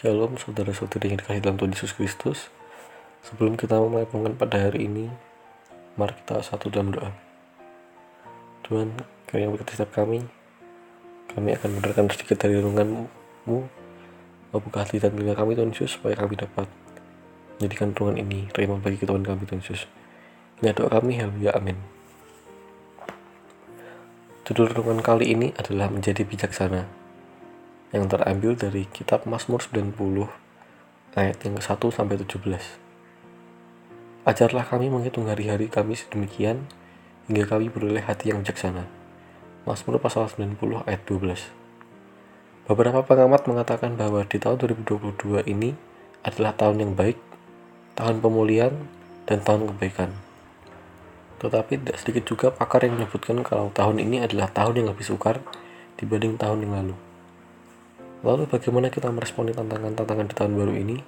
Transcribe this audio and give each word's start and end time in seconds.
Shalom 0.00 0.40
saudara-saudari 0.40 1.12
yang 1.12 1.20
dikasih 1.20 1.44
dalam 1.44 1.60
Tuhan 1.60 1.76
Yesus 1.76 1.92
Kristus. 1.92 2.48
Sebelum 3.20 3.60
kita 3.60 3.76
memulai 3.76 4.08
renungan 4.08 4.32
pada 4.32 4.56
hari 4.56 4.88
ini 4.88 5.12
Mari 6.00 6.16
kita 6.24 6.40
satu 6.40 6.72
dalam 6.72 6.88
doa. 6.88 7.12
Tuhan, 8.64 8.96
kami 9.28 9.40
yang 9.44 9.52
berkati 9.52 9.76
setiap 9.76 9.92
kami 9.92 10.24
Kami 11.36 11.52
akan 11.52 11.68
mendengarkan 11.76 12.08
sedikit 12.16 12.40
dari 12.40 12.56
renunganmu. 12.56 13.04
Membuka 14.56 14.88
hati 14.88 15.04
dan 15.04 15.12
telinga 15.12 15.36
kami 15.36 15.52
Tuhan 15.52 15.68
Yesus 15.68 16.00
Supaya 16.00 16.16
kami 16.16 16.32
dapat 16.32 16.64
menjadikan 17.60 17.92
renungan 17.92 18.16
ini 18.24 18.48
Terima 18.56 18.80
bagi 18.80 19.04
Tuhan 19.04 19.20
kami 19.20 19.44
Tuhan 19.44 19.60
Yesus. 19.60 19.84
Ini 20.64 20.72
doa 20.80 20.96
kami, 20.96 21.20
haleluya, 21.20 21.60
amin. 21.60 21.76
Judul 24.48 24.72
renungan 24.72 25.04
kali 25.04 25.28
ini 25.36 25.52
adalah 25.60 25.92
menjadi 25.92 26.24
bijaksana 26.24 26.99
yang 27.90 28.06
terambil 28.06 28.54
dari 28.54 28.86
kitab 28.86 29.26
Mazmur 29.26 29.58
90 29.66 29.98
ayat 31.18 31.42
yang 31.42 31.58
ke-1 31.58 31.82
sampai 31.90 32.22
17. 32.22 32.38
Ajarlah 34.30 34.62
kami 34.62 34.86
menghitung 34.86 35.26
hari-hari 35.26 35.66
kami 35.66 35.98
sedemikian 35.98 36.70
hingga 37.26 37.50
kami 37.50 37.66
beroleh 37.66 38.06
hati 38.06 38.30
yang 38.30 38.46
bijaksana. 38.46 38.86
Mazmur 39.66 39.98
pasal 39.98 40.30
90 40.30 40.86
ayat 40.86 41.02
12. 41.02 41.50
Beberapa 42.70 43.02
pengamat 43.02 43.50
mengatakan 43.50 43.98
bahwa 43.98 44.22
di 44.22 44.38
tahun 44.38 44.62
2022 44.62 45.50
ini 45.50 45.74
adalah 46.22 46.54
tahun 46.54 46.86
yang 46.86 46.92
baik, 46.94 47.18
tahun 47.98 48.22
pemulihan, 48.22 48.70
dan 49.26 49.42
tahun 49.42 49.66
kebaikan. 49.74 50.14
Tetapi 51.42 51.82
tidak 51.82 51.98
sedikit 51.98 52.22
juga 52.22 52.46
pakar 52.54 52.86
yang 52.86 53.02
menyebutkan 53.02 53.42
kalau 53.42 53.74
tahun 53.74 53.98
ini 53.98 54.22
adalah 54.22 54.46
tahun 54.46 54.78
yang 54.78 54.94
lebih 54.94 55.10
sukar 55.10 55.42
dibanding 55.98 56.38
tahun 56.38 56.62
yang 56.62 56.74
lalu. 56.78 57.09
Lalu 58.20 58.52
bagaimana 58.52 58.92
kita 58.92 59.08
meresponi 59.08 59.56
tantangan-tantangan 59.56 60.28
di 60.28 60.34
tahun 60.36 60.52
baru 60.52 60.76
ini? 60.76 61.00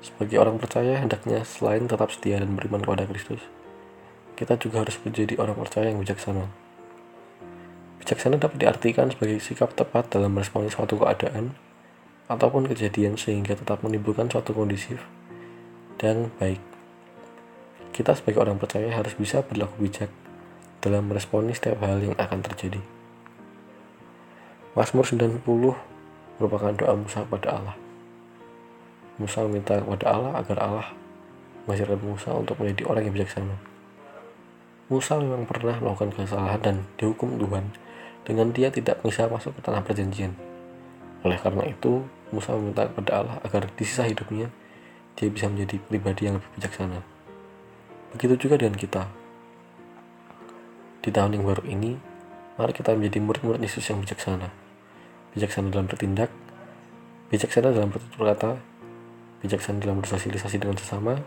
Sebagai 0.00 0.40
orang 0.40 0.56
percaya, 0.56 0.96
hendaknya 0.96 1.44
selain 1.44 1.84
tetap 1.84 2.08
setia 2.08 2.40
dan 2.40 2.56
beriman 2.56 2.80
kepada 2.80 3.04
Kristus, 3.04 3.44
kita 4.40 4.56
juga 4.56 4.80
harus 4.80 4.96
menjadi 5.04 5.36
orang 5.36 5.60
percaya 5.60 5.92
yang 5.92 6.00
bijaksana. 6.00 6.48
Bijaksana 8.00 8.40
dapat 8.40 8.56
diartikan 8.56 9.12
sebagai 9.12 9.36
sikap 9.44 9.76
tepat 9.76 10.08
dalam 10.16 10.32
meresponi 10.32 10.72
suatu 10.72 10.96
keadaan 10.96 11.52
ataupun 12.32 12.72
kejadian 12.72 13.20
sehingga 13.20 13.52
tetap 13.52 13.84
menimbulkan 13.84 14.32
suatu 14.32 14.56
kondisif 14.56 15.04
dan 16.00 16.32
baik. 16.40 16.64
Kita 17.92 18.16
sebagai 18.16 18.40
orang 18.40 18.56
percaya 18.56 18.88
harus 18.88 19.12
bisa 19.12 19.44
berlaku 19.44 19.84
bijak 19.84 20.08
dalam 20.80 21.04
meresponi 21.12 21.52
setiap 21.52 21.84
hal 21.84 22.00
yang 22.00 22.16
akan 22.16 22.40
terjadi. 22.40 22.80
Mazmur 24.72 25.04
90 25.04 25.89
merupakan 26.40 26.72
doa 26.72 26.96
Musa 26.96 27.20
kepada 27.28 27.60
Allah. 27.60 27.76
Musa 29.20 29.44
meminta 29.44 29.76
kepada 29.76 30.04
Allah 30.08 30.32
agar 30.40 30.56
Allah 30.64 30.88
mengajarkan 31.68 32.00
Musa 32.00 32.32
untuk 32.32 32.56
menjadi 32.56 32.88
orang 32.88 33.04
yang 33.04 33.14
bijaksana. 33.20 33.56
Musa 34.88 35.20
memang 35.20 35.44
pernah 35.44 35.76
melakukan 35.76 36.16
kesalahan 36.16 36.58
dan 36.64 36.76
dihukum 36.96 37.36
Tuhan 37.36 37.76
dengan 38.24 38.56
dia 38.56 38.72
tidak 38.72 39.04
bisa 39.04 39.28
masuk 39.28 39.52
ke 39.52 39.60
tanah 39.60 39.84
perjanjian. 39.84 40.32
Oleh 41.20 41.36
karena 41.36 41.68
itu, 41.68 42.08
Musa 42.32 42.56
meminta 42.56 42.88
kepada 42.88 43.20
Allah 43.20 43.36
agar 43.44 43.68
di 43.76 43.84
sisa 43.84 44.08
hidupnya 44.08 44.48
dia 45.20 45.28
bisa 45.28 45.52
menjadi 45.52 45.76
pribadi 45.84 46.32
yang 46.32 46.40
lebih 46.40 46.50
bijaksana. 46.56 47.04
Begitu 48.16 48.48
juga 48.48 48.56
dengan 48.56 48.80
kita. 48.80 49.04
Di 51.04 51.12
tahun 51.12 51.36
yang 51.36 51.44
baru 51.44 51.68
ini, 51.68 52.00
mari 52.56 52.72
kita 52.72 52.96
menjadi 52.96 53.20
murid-murid 53.20 53.60
Yesus 53.60 53.84
yang 53.92 54.00
bijaksana 54.00 54.59
bijaksana 55.34 55.70
dalam 55.70 55.86
bertindak, 55.86 56.30
bijaksana 57.30 57.70
dalam 57.70 57.90
bertutur 57.90 58.26
kata, 58.26 58.58
bijaksana 59.40 59.78
dalam 59.78 60.02
bersosialisasi 60.02 60.56
dengan 60.58 60.76
sesama, 60.76 61.18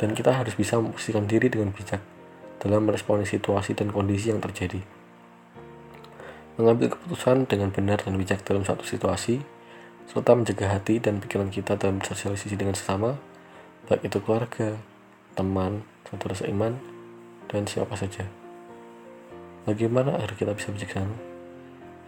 dan 0.00 0.16
kita 0.16 0.32
harus 0.32 0.56
bisa 0.56 0.80
memposisikan 0.80 1.28
diri 1.28 1.52
dengan 1.52 1.74
bijak 1.76 2.00
dalam 2.60 2.88
meresponi 2.88 3.28
situasi 3.28 3.76
dan 3.76 3.92
kondisi 3.92 4.32
yang 4.32 4.40
terjadi. 4.40 4.80
Mengambil 6.56 6.92
keputusan 6.92 7.48
dengan 7.48 7.72
benar 7.72 8.00
dan 8.04 8.16
bijak 8.16 8.44
dalam 8.44 8.64
suatu 8.64 8.84
situasi, 8.84 9.40
serta 10.08 10.36
menjaga 10.36 10.72
hati 10.76 10.98
dan 11.00 11.20
pikiran 11.20 11.48
kita 11.48 11.76
dalam 11.76 12.00
bersosialisasi 12.00 12.56
dengan 12.56 12.76
sesama, 12.76 13.16
baik 13.88 14.08
itu 14.08 14.18
keluarga, 14.24 14.76
teman, 15.36 15.84
saudara 16.08 16.36
seiman, 16.36 16.76
dan 17.48 17.64
siapa 17.64 17.96
saja. 17.96 18.28
Bagaimana 19.64 20.16
agar 20.16 20.36
kita 20.36 20.52
bisa 20.56 20.72
bijaksana? 20.72 21.29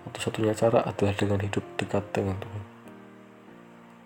Satu-satunya 0.03 0.55
cara 0.59 0.83
adalah 0.83 1.15
dengan 1.15 1.39
hidup 1.39 1.63
dekat 1.79 2.03
dengan 2.11 2.35
Tuhan. 2.43 2.63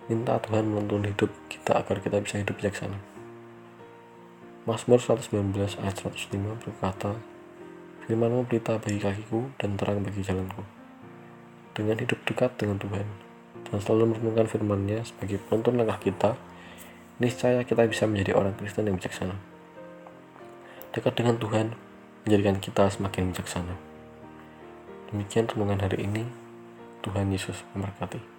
Minta 0.07 0.39
Tuhan 0.39 0.69
menuntun 0.71 1.03
hidup 1.03 1.33
kita 1.49 1.83
agar 1.83 1.99
kita 1.99 2.21
bisa 2.21 2.39
hidup 2.39 2.55
bijaksana. 2.61 3.01
Mazmur 4.67 4.99
119 4.99 5.57
ayat 5.83 5.97
105 5.99 6.63
berkata, 6.63 7.17
Firmanmu 8.07 8.47
pelita 8.47 8.79
bagi 8.79 9.03
kakiku 9.03 9.51
dan 9.59 9.75
terang 9.75 10.05
bagi 10.05 10.23
jalanku. 10.23 10.63
Dengan 11.75 11.99
hidup 11.99 12.23
dekat 12.23 12.55
dengan 12.55 12.79
Tuhan 12.79 13.07
dan 13.67 13.79
selalu 13.83 14.15
merenungkan 14.15 14.47
firman-Nya 14.47 15.03
sebagai 15.03 15.43
penuntun 15.43 15.75
langkah 15.75 15.99
kita, 15.99 16.31
niscaya 17.19 17.67
kita 17.67 17.83
bisa 17.89 18.07
menjadi 18.07 18.39
orang 18.39 18.55
Kristen 18.55 18.87
yang 18.87 18.95
bijaksana. 19.01 19.35
Dekat 20.95 21.19
dengan 21.19 21.37
Tuhan 21.43 21.75
menjadikan 22.23 22.63
kita 22.63 22.87
semakin 22.95 23.35
bijaksana. 23.35 23.96
Demikian 25.11 25.47
renungan 25.47 25.83
hari 25.87 26.03
ini. 26.03 26.27
Tuhan 27.07 27.31
Yesus 27.31 27.63
memberkati. 27.71 28.36